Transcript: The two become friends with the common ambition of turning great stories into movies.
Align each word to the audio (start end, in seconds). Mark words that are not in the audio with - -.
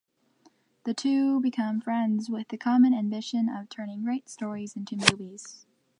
The 0.83 0.95
two 0.95 1.39
become 1.41 1.79
friends 1.79 2.27
with 2.27 2.47
the 2.47 2.57
common 2.57 2.91
ambition 2.91 3.47
of 3.47 3.69
turning 3.69 4.01
great 4.03 4.29
stories 4.29 4.75
into 4.75 4.95
movies. 4.95 5.67